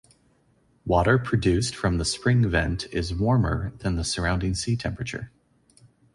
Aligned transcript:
Water 0.83 1.19
produced 1.19 1.75
from 1.75 1.99
the 1.99 2.05
spring 2.05 2.49
vent 2.49 2.87
is 2.91 3.13
warmer 3.13 3.71
than 3.81 3.97
the 3.97 4.03
surrounding 4.03 4.55
sea 4.55 4.75
temperature. 4.75 5.29